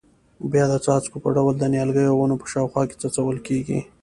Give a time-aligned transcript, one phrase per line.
[0.51, 3.79] بیا د څاڅکو په ډول د نیالګیو او ونو په شاوخوا کې څڅول کېږي.